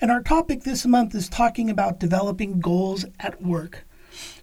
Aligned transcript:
And 0.00 0.12
our 0.12 0.22
topic 0.22 0.62
this 0.62 0.86
month 0.86 1.12
is 1.16 1.28
talking 1.28 1.68
about 1.68 1.98
developing 1.98 2.60
goals 2.60 3.04
at 3.18 3.42
work. 3.42 3.84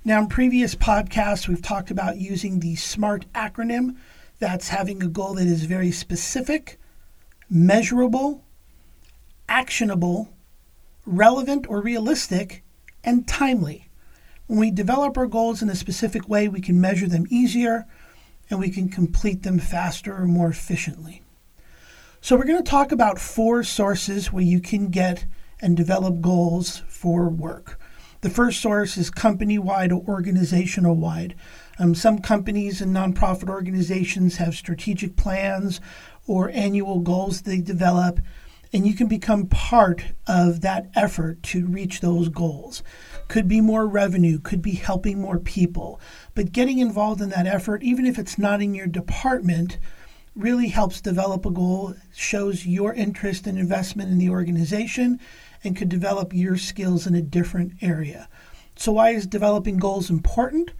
Now, 0.03 0.19
in 0.19 0.27
previous 0.27 0.75
podcasts, 0.75 1.47
we've 1.47 1.61
talked 1.61 1.89
about 1.89 2.17
using 2.17 2.59
the 2.59 2.75
SMART 2.75 3.25
acronym. 3.33 3.95
That's 4.39 4.67
having 4.67 5.01
a 5.01 5.07
goal 5.07 5.35
that 5.35 5.47
is 5.47 5.63
very 5.63 5.91
specific, 5.91 6.77
measurable, 7.49 8.43
actionable, 9.47 10.33
relevant 11.05 11.67
or 11.69 11.79
realistic, 11.79 12.63
and 13.05 13.25
timely. 13.25 13.87
When 14.47 14.59
we 14.59 14.71
develop 14.71 15.17
our 15.17 15.25
goals 15.25 15.61
in 15.61 15.69
a 15.69 15.75
specific 15.75 16.27
way, 16.27 16.49
we 16.49 16.59
can 16.59 16.81
measure 16.81 17.07
them 17.07 17.27
easier 17.29 17.85
and 18.49 18.59
we 18.59 18.69
can 18.69 18.89
complete 18.89 19.43
them 19.43 19.59
faster 19.59 20.13
or 20.13 20.25
more 20.25 20.49
efficiently. 20.49 21.21
So, 22.19 22.35
we're 22.35 22.43
going 22.43 22.61
to 22.61 22.69
talk 22.69 22.91
about 22.91 23.19
four 23.19 23.63
sources 23.63 24.33
where 24.33 24.43
you 24.43 24.59
can 24.59 24.89
get 24.89 25.25
and 25.61 25.77
develop 25.77 26.21
goals 26.21 26.83
for 26.87 27.29
work. 27.29 27.79
The 28.21 28.29
first 28.29 28.59
source 28.59 28.97
is 28.97 29.11
company 29.11 29.59
wide 29.59 29.91
or 29.91 30.03
organizational 30.07 30.95
wide. 30.95 31.35
Um, 31.77 31.93
some 31.93 32.19
companies 32.19 32.81
and 32.81 32.95
nonprofit 32.95 33.49
organizations 33.49 34.37
have 34.37 34.55
strategic 34.55 35.15
plans 35.15 35.79
or 36.25 36.49
annual 36.49 36.99
goals 36.99 37.41
they 37.41 37.59
develop, 37.59 38.19
and 38.73 38.87
you 38.87 38.95
can 38.95 39.07
become 39.07 39.45
part 39.45 40.05
of 40.25 40.61
that 40.61 40.89
effort 40.95 41.43
to 41.43 41.67
reach 41.67 41.99
those 41.99 42.29
goals. 42.29 42.81
Could 43.27 43.47
be 43.47 43.61
more 43.61 43.87
revenue, 43.87 44.39
could 44.39 44.61
be 44.61 44.73
helping 44.73 45.21
more 45.21 45.37
people, 45.37 45.99
but 46.33 46.51
getting 46.51 46.79
involved 46.79 47.21
in 47.21 47.29
that 47.29 47.47
effort, 47.47 47.83
even 47.83 48.05
if 48.05 48.17
it's 48.17 48.37
not 48.37 48.61
in 48.61 48.73
your 48.73 48.87
department, 48.87 49.77
really 50.35 50.67
helps 50.67 50.99
develop 50.99 51.45
a 51.45 51.51
goal, 51.51 51.93
shows 52.13 52.65
your 52.65 52.93
interest 52.93 53.47
and 53.47 53.57
investment 53.57 54.11
in 54.11 54.17
the 54.17 54.29
organization, 54.29 55.19
and 55.65 55.75
could 55.75 55.89
develop 55.89 56.33
your 56.33 56.57
skills 56.57 57.07
in 57.07 57.15
a 57.15 57.21
different 57.21 57.73
area. 57.81 58.29
So, 58.75 58.91
why 58.93 59.11
is 59.11 59.25
developing 59.25 59.77
goals 59.77 60.09
important? 60.09 60.71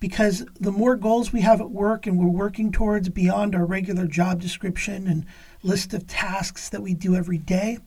Because 0.00 0.44
the 0.58 0.72
more 0.72 0.96
goals 0.96 1.32
we 1.32 1.42
have 1.42 1.60
at 1.60 1.70
work 1.70 2.06
and 2.06 2.18
we're 2.18 2.26
working 2.26 2.72
towards 2.72 3.08
beyond 3.08 3.54
our 3.54 3.64
regular 3.64 4.06
job 4.06 4.40
description 4.40 5.06
and 5.06 5.24
list 5.62 5.94
of 5.94 6.06
tasks 6.06 6.68
that 6.70 6.82
we 6.82 6.94
do 6.94 7.14
every 7.14 7.38
day, 7.38 7.78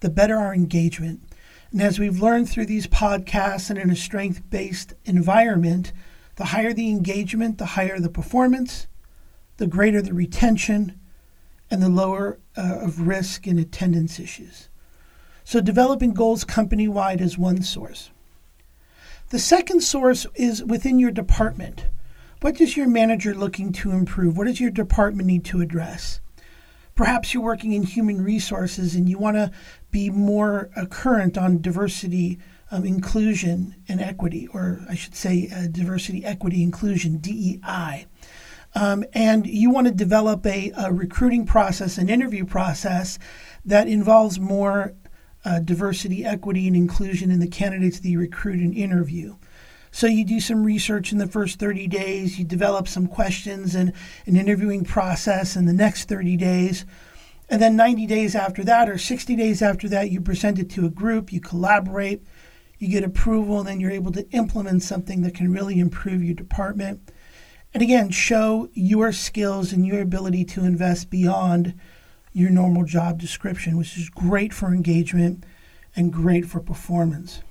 the 0.00 0.08
better 0.08 0.36
our 0.36 0.54
engagement. 0.54 1.22
And 1.70 1.82
as 1.82 1.98
we've 1.98 2.22
learned 2.22 2.48
through 2.48 2.66
these 2.66 2.86
podcasts 2.86 3.68
and 3.68 3.78
in 3.78 3.90
a 3.90 3.96
strength 3.96 4.42
based 4.48 4.94
environment, 5.04 5.92
the 6.36 6.46
higher 6.46 6.72
the 6.72 6.88
engagement, 6.88 7.58
the 7.58 7.66
higher 7.66 7.98
the 7.98 8.08
performance, 8.08 8.86
the 9.58 9.66
greater 9.66 10.00
the 10.00 10.14
retention, 10.14 10.98
and 11.70 11.82
the 11.82 11.88
lower 11.88 12.38
uh, 12.56 12.78
of 12.80 13.06
risk 13.06 13.46
and 13.46 13.58
attendance 13.58 14.18
issues. 14.18 14.67
So, 15.48 15.62
developing 15.62 16.12
goals 16.12 16.44
company 16.44 16.88
wide 16.88 17.22
is 17.22 17.38
one 17.38 17.62
source. 17.62 18.10
The 19.30 19.38
second 19.38 19.80
source 19.80 20.26
is 20.34 20.62
within 20.62 20.98
your 20.98 21.10
department. 21.10 21.86
What 22.42 22.60
is 22.60 22.76
your 22.76 22.86
manager 22.86 23.34
looking 23.34 23.72
to 23.72 23.92
improve? 23.92 24.36
What 24.36 24.46
does 24.46 24.60
your 24.60 24.70
department 24.70 25.26
need 25.26 25.46
to 25.46 25.62
address? 25.62 26.20
Perhaps 26.94 27.32
you're 27.32 27.42
working 27.42 27.72
in 27.72 27.84
human 27.84 28.22
resources 28.22 28.94
and 28.94 29.08
you 29.08 29.16
want 29.16 29.38
to 29.38 29.50
be 29.90 30.10
more 30.10 30.68
current 30.90 31.38
on 31.38 31.62
diversity, 31.62 32.38
um, 32.70 32.84
inclusion, 32.84 33.74
and 33.88 34.02
equity, 34.02 34.48
or 34.48 34.84
I 34.86 34.96
should 34.96 35.14
say 35.14 35.48
uh, 35.50 35.66
diversity, 35.68 36.26
equity, 36.26 36.62
inclusion, 36.62 37.16
DEI. 37.20 38.04
Um, 38.74 39.02
and 39.14 39.46
you 39.46 39.70
want 39.70 39.86
to 39.86 39.94
develop 39.94 40.44
a, 40.44 40.72
a 40.76 40.92
recruiting 40.92 41.46
process, 41.46 41.96
an 41.96 42.10
interview 42.10 42.44
process 42.44 43.18
that 43.64 43.88
involves 43.88 44.38
more 44.38 44.92
uh, 45.44 45.60
diversity, 45.60 46.24
equity, 46.24 46.66
and 46.66 46.76
inclusion 46.76 47.30
in 47.30 47.40
the 47.40 47.48
candidates 47.48 48.00
that 48.00 48.08
you 48.08 48.18
recruit 48.18 48.60
and 48.60 48.74
interview. 48.74 49.36
So 49.90 50.06
you 50.06 50.24
do 50.24 50.40
some 50.40 50.64
research 50.64 51.12
in 51.12 51.18
the 51.18 51.26
first 51.26 51.58
30 51.58 51.86
days, 51.88 52.38
you 52.38 52.44
develop 52.44 52.88
some 52.88 53.06
questions 53.06 53.74
and 53.74 53.92
an 54.26 54.36
interviewing 54.36 54.84
process 54.84 55.56
in 55.56 55.64
the 55.64 55.72
next 55.72 56.08
30 56.08 56.36
days. 56.36 56.84
And 57.48 57.62
then 57.62 57.76
90 57.76 58.06
days 58.06 58.34
after 58.34 58.62
that, 58.64 58.88
or 58.88 58.98
60 58.98 59.34
days 59.34 59.62
after 59.62 59.88
that, 59.88 60.10
you 60.10 60.20
present 60.20 60.58
it 60.58 60.68
to 60.70 60.84
a 60.84 60.90
group, 60.90 61.32
you 61.32 61.40
collaborate, 61.40 62.22
you 62.78 62.88
get 62.88 63.04
approval, 63.04 63.60
and 63.60 63.68
then 63.68 63.80
you're 63.80 63.90
able 63.90 64.12
to 64.12 64.28
implement 64.30 64.82
something 64.82 65.22
that 65.22 65.34
can 65.34 65.50
really 65.50 65.78
improve 65.78 66.22
your 66.22 66.34
department. 66.34 67.10
And 67.72 67.82
again, 67.82 68.10
show 68.10 68.68
your 68.74 69.12
skills 69.12 69.72
and 69.72 69.86
your 69.86 70.00
ability 70.00 70.44
to 70.46 70.64
invest 70.64 71.08
beyond 71.10 71.74
your 72.32 72.50
normal 72.50 72.84
job 72.84 73.18
description, 73.18 73.76
which 73.76 73.96
is 73.96 74.08
great 74.10 74.52
for 74.52 74.72
engagement 74.72 75.44
and 75.96 76.12
great 76.12 76.46
for 76.46 76.60
performance. 76.60 77.42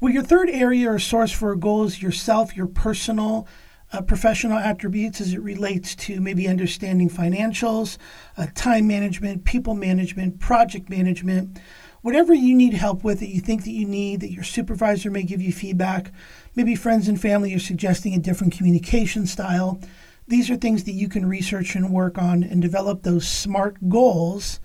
Well, 0.00 0.12
your 0.12 0.22
third 0.22 0.50
area 0.50 0.90
or 0.90 0.98
source 0.98 1.30
for 1.32 1.52
a 1.52 1.58
goal 1.58 1.84
is 1.84 2.02
yourself, 2.02 2.56
your 2.56 2.66
personal, 2.66 3.46
uh, 3.92 4.02
professional 4.02 4.58
attributes 4.58 5.20
as 5.20 5.32
it 5.32 5.42
relates 5.42 5.94
to 5.94 6.20
maybe 6.20 6.48
understanding 6.48 7.08
financials, 7.08 7.98
uh, 8.36 8.46
time 8.54 8.86
management, 8.86 9.44
people 9.44 9.74
management, 9.74 10.40
project 10.40 10.88
management, 10.88 11.58
whatever 12.00 12.34
you 12.34 12.54
need 12.54 12.74
help 12.74 13.04
with 13.04 13.20
that 13.20 13.28
you 13.28 13.40
think 13.40 13.64
that 13.64 13.70
you 13.70 13.86
need, 13.86 14.20
that 14.20 14.32
your 14.32 14.44
supervisor 14.44 15.10
may 15.10 15.22
give 15.22 15.40
you 15.40 15.52
feedback. 15.52 16.10
Maybe 16.56 16.74
friends 16.74 17.06
and 17.06 17.20
family 17.20 17.54
are 17.54 17.60
suggesting 17.60 18.14
a 18.14 18.18
different 18.18 18.54
communication 18.54 19.26
style. 19.26 19.80
These 20.28 20.50
are 20.50 20.56
things 20.56 20.84
that 20.84 20.92
you 20.92 21.08
can 21.08 21.26
research 21.26 21.74
and 21.74 21.92
work 21.92 22.16
on 22.16 22.42
and 22.44 22.62
develop 22.62 23.02
those 23.02 23.26
smart 23.26 23.88
goals 23.88 24.60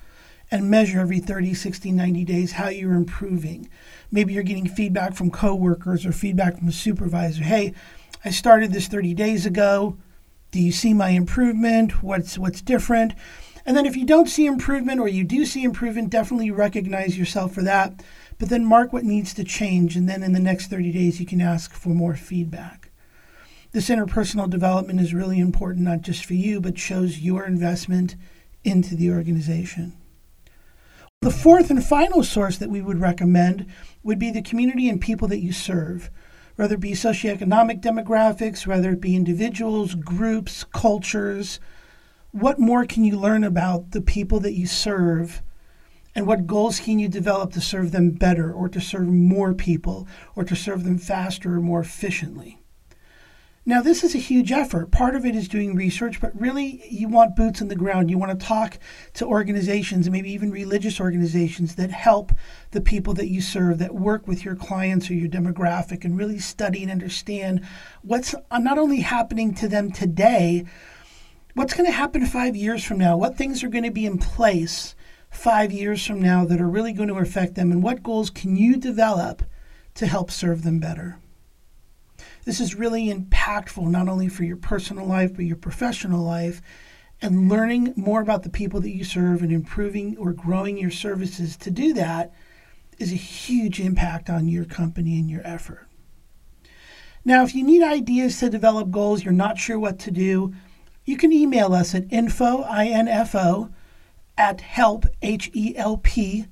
and 0.51 0.69
measure 0.69 0.99
every 0.99 1.19
30, 1.19 1.53
60, 1.53 1.91
90 1.91 2.23
days 2.23 2.51
how 2.53 2.69
you're 2.69 2.93
improving. 2.93 3.69
Maybe 4.11 4.33
you're 4.33 4.43
getting 4.43 4.67
feedback 4.67 5.13
from 5.15 5.31
coworkers 5.31 6.05
or 6.05 6.11
feedback 6.11 6.57
from 6.57 6.67
a 6.67 6.71
supervisor. 6.71 7.43
Hey, 7.43 7.73
I 8.23 8.29
started 8.29 8.71
this 8.71 8.87
30 8.87 9.13
days 9.13 9.45
ago. 9.45 9.97
Do 10.51 10.61
you 10.61 10.71
see 10.71 10.93
my 10.93 11.09
improvement? 11.09 12.01
What's 12.03 12.37
what's 12.37 12.61
different? 12.61 13.13
And 13.65 13.75
then 13.75 13.85
if 13.85 13.97
you 13.97 14.05
don't 14.05 14.29
see 14.29 14.45
improvement 14.45 15.01
or 15.01 15.09
you 15.09 15.25
do 15.25 15.45
see 15.45 15.63
improvement, 15.63 16.09
definitely 16.09 16.51
recognize 16.51 17.17
yourself 17.17 17.53
for 17.53 17.63
that. 17.63 18.01
But 18.39 18.47
then 18.49 18.63
mark 18.63 18.93
what 18.93 19.03
needs 19.03 19.33
to 19.33 19.43
change 19.43 19.97
and 19.97 20.07
then 20.07 20.23
in 20.23 20.31
the 20.31 20.39
next 20.39 20.67
30 20.67 20.91
days 20.91 21.19
you 21.19 21.25
can 21.25 21.41
ask 21.41 21.73
for 21.73 21.89
more 21.89 22.15
feedback. 22.15 22.86
This 23.77 23.89
interpersonal 23.89 24.49
development 24.49 24.99
is 24.99 25.13
really 25.13 25.37
important, 25.37 25.85
not 25.85 26.01
just 26.01 26.25
for 26.25 26.33
you, 26.33 26.59
but 26.59 26.79
shows 26.79 27.19
your 27.19 27.45
investment 27.45 28.15
into 28.63 28.95
the 28.95 29.11
organization. 29.11 29.95
The 31.21 31.29
fourth 31.29 31.69
and 31.69 31.85
final 31.85 32.23
source 32.23 32.57
that 32.57 32.71
we 32.71 32.81
would 32.81 32.99
recommend 32.99 33.67
would 34.01 34.17
be 34.17 34.31
the 34.31 34.41
community 34.41 34.89
and 34.89 34.99
people 34.99 35.27
that 35.27 35.43
you 35.43 35.51
serve, 35.51 36.09
whether 36.55 36.73
it 36.73 36.79
be 36.79 36.93
socioeconomic 36.93 37.79
demographics, 37.79 38.65
whether 38.65 38.89
it 38.93 38.99
be 38.99 39.15
individuals, 39.15 39.93
groups, 39.93 40.63
cultures. 40.63 41.59
What 42.31 42.57
more 42.57 42.83
can 42.83 43.03
you 43.03 43.15
learn 43.15 43.43
about 43.43 43.91
the 43.91 44.01
people 44.01 44.39
that 44.39 44.55
you 44.55 44.65
serve? 44.65 45.43
And 46.15 46.25
what 46.25 46.47
goals 46.47 46.79
can 46.79 46.97
you 46.97 47.09
develop 47.09 47.53
to 47.53 47.61
serve 47.61 47.91
them 47.91 48.09
better, 48.09 48.51
or 48.51 48.69
to 48.69 48.81
serve 48.81 49.05
more 49.05 49.53
people, 49.53 50.07
or 50.35 50.43
to 50.45 50.55
serve 50.55 50.83
them 50.83 50.97
faster 50.97 51.53
or 51.53 51.61
more 51.61 51.81
efficiently? 51.81 52.59
Now, 53.67 53.81
this 53.81 54.01
is 54.01 54.15
a 54.15 54.17
huge 54.17 54.53
effort. 54.53 54.91
Part 54.91 55.13
of 55.13 55.25
it 55.25 55.35
is 55.35 55.49
doing 55.49 55.75
research, 55.75 56.21
but 56.21 56.39
really, 56.39 56.81
you 56.89 57.09
want 57.09 57.35
boots 57.35 57.61
on 57.61 57.67
the 57.67 57.75
ground. 57.75 58.09
You 58.09 58.17
want 58.17 58.31
to 58.31 58.45
talk 58.45 58.79
to 59.15 59.25
organizations, 59.25 60.09
maybe 60.09 60.31
even 60.31 60.51
religious 60.51 61.01
organizations 61.01 61.75
that 61.75 61.91
help 61.91 62.31
the 62.71 62.79
people 62.79 63.13
that 63.15 63.27
you 63.27 63.41
serve, 63.41 63.79
that 63.79 63.93
work 63.93 64.25
with 64.25 64.45
your 64.45 64.55
clients 64.55 65.09
or 65.09 65.15
your 65.15 65.27
demographic, 65.27 66.05
and 66.05 66.17
really 66.17 66.39
study 66.39 66.81
and 66.81 66.89
understand 66.89 67.59
what's 68.03 68.33
uh, 68.49 68.57
not 68.57 68.77
only 68.77 69.01
happening 69.01 69.53
to 69.55 69.67
them 69.67 69.91
today, 69.91 70.63
what's 71.53 71.73
going 71.73 71.87
to 71.87 71.91
happen 71.91 72.25
five 72.25 72.55
years 72.55 72.85
from 72.85 72.97
now, 72.97 73.17
what 73.17 73.35
things 73.35 73.65
are 73.65 73.69
going 73.69 73.83
to 73.83 73.91
be 73.91 74.05
in 74.05 74.17
place 74.17 74.95
five 75.29 75.73
years 75.73 76.05
from 76.05 76.21
now 76.21 76.45
that 76.45 76.61
are 76.61 76.69
really 76.69 76.93
going 76.93 77.09
to 77.09 77.15
affect 77.15 77.55
them, 77.55 77.73
and 77.73 77.83
what 77.83 78.01
goals 78.01 78.29
can 78.29 78.55
you 78.55 78.77
develop 78.77 79.43
to 79.93 80.07
help 80.07 80.31
serve 80.31 80.63
them 80.63 80.79
better. 80.79 81.19
This 82.47 82.61
is 82.61 82.75
really 82.75 83.13
impactful 83.13 83.89
not 83.89 84.07
only 84.07 84.29
for 84.29 84.45
your 84.45 84.55
personal 84.55 85.05
life, 85.05 85.35
but 85.35 85.43
your 85.43 85.57
professional 85.57 86.23
life. 86.23 86.61
And 87.21 87.49
learning 87.49 87.91
more 87.97 88.21
about 88.21 88.43
the 88.43 88.49
people 88.49 88.79
that 88.79 88.95
you 88.95 89.03
serve 89.03 89.41
and 89.41 89.51
improving 89.51 90.15
or 90.17 90.31
growing 90.31 90.77
your 90.77 90.89
services 90.89 91.57
to 91.57 91.69
do 91.69 91.93
that 91.95 92.31
is 92.99 93.11
a 93.11 93.17
huge 93.17 93.81
impact 93.81 94.29
on 94.29 94.47
your 94.47 94.63
company 94.63 95.19
and 95.19 95.29
your 95.29 95.41
effort. 95.45 95.89
Now, 97.25 97.43
if 97.43 97.53
you 97.53 97.65
need 97.65 97.83
ideas 97.83 98.39
to 98.39 98.49
develop 98.49 98.91
goals, 98.91 99.25
you're 99.25 99.33
not 99.33 99.57
sure 99.57 99.77
what 99.77 99.99
to 99.99 100.11
do, 100.11 100.53
you 101.03 101.17
can 101.17 101.33
email 101.33 101.73
us 101.73 101.93
at 101.93 102.13
info, 102.13 102.61
I-N-F-O, 102.61 103.71
at 104.37 104.61
help, 104.61 105.05
H-E-L-P, 105.21 106.45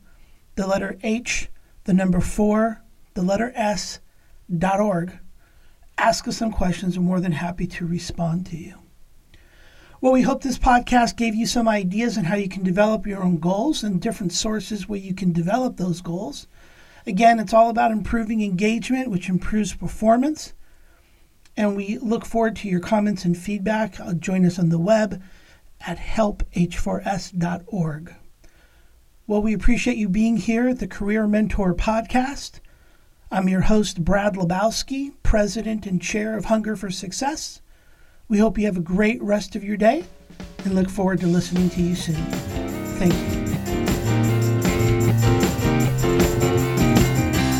the 0.55 0.67
letter 0.67 0.97
H, 1.03 1.47
the 1.85 1.93
number 1.93 2.19
four, 2.19 2.81
the 3.13 3.23
letter 3.23 3.53
S, 3.55 4.01
dot 4.57 4.81
org. 4.81 5.19
Ask 5.97 6.27
us 6.27 6.37
some 6.37 6.51
questions. 6.51 6.97
We're 6.97 7.05
more 7.05 7.19
than 7.19 7.31
happy 7.31 7.67
to 7.67 7.85
respond 7.85 8.45
to 8.47 8.57
you. 8.57 8.75
Well, 10.01 10.11
we 10.11 10.23
hope 10.23 10.43
this 10.43 10.59
podcast 10.59 11.15
gave 11.15 11.33
you 11.33 11.47
some 11.47 11.67
ideas 11.67 12.17
on 12.17 12.25
how 12.25 12.35
you 12.35 12.49
can 12.49 12.63
develop 12.63 13.07
your 13.07 13.23
own 13.23 13.37
goals 13.37 13.83
and 13.83 14.01
different 14.01 14.33
sources 14.33 14.87
where 14.87 14.99
you 14.99 15.15
can 15.15 15.31
develop 15.31 15.77
those 15.77 16.01
goals. 16.01 16.47
Again, 17.07 17.39
it's 17.39 17.53
all 17.53 17.69
about 17.69 17.91
improving 17.91 18.43
engagement, 18.43 19.09
which 19.09 19.29
improves 19.29 19.73
performance. 19.73 20.53
And 21.55 21.75
we 21.75 21.97
look 21.99 22.25
forward 22.25 22.55
to 22.57 22.67
your 22.67 22.81
comments 22.81 23.25
and 23.25 23.37
feedback. 23.37 23.99
Uh, 23.99 24.13
join 24.13 24.45
us 24.45 24.59
on 24.59 24.69
the 24.69 24.79
web 24.79 25.23
at 25.87 25.97
helph4s.org. 25.97 28.15
Well, 29.27 29.41
we 29.41 29.53
appreciate 29.53 29.97
you 29.97 30.09
being 30.09 30.37
here 30.37 30.67
at 30.67 30.79
the 30.79 30.87
Career 30.87 31.27
Mentor 31.27 31.73
Podcast. 31.73 32.59
I'm 33.35 33.49
your 33.49 33.63
host, 33.63 34.05
Brad 34.05 34.35
Lebowski, 34.35 35.11
President 35.21 35.85
and 35.85 36.01
Chair 36.01 36.37
of 36.37 36.45
Hunger 36.45 36.77
for 36.77 36.89
Success. 36.89 37.59
We 38.29 38.37
hope 38.37 38.57
you 38.57 38.65
have 38.65 38.77
a 38.77 38.79
great 38.79 39.21
rest 39.21 39.57
of 39.57 39.63
your 39.63 39.75
day 39.75 40.05
and 40.63 40.73
look 40.73 40.89
forward 40.89 41.19
to 41.19 41.27
listening 41.27 41.69
to 41.71 41.81
you 41.81 41.95
soon. 41.95 42.15
Thank 42.95 43.11
you. 43.11 43.45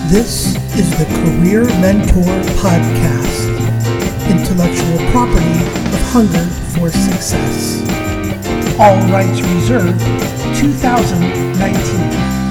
This 0.07 0.56
is 0.77 0.89
the 0.98 1.04
Career 1.04 1.66
Mentor 1.81 2.24
Podcast, 2.63 3.50
intellectual 4.30 5.12
property 5.12 5.60
of 5.94 6.01
Hunger 6.13 6.45
for 6.72 6.89
Success. 6.89 7.81
All 8.80 8.95
rights 9.12 9.42
reserved, 9.42 10.00
2019. 10.57 12.45